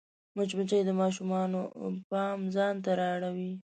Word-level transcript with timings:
مچمچۍ 0.35 0.81
د 0.85 0.91
ماشومانو 1.01 1.59
پام 2.09 2.39
ځان 2.55 2.75
ته 2.83 2.91
رااړوي 3.01 3.51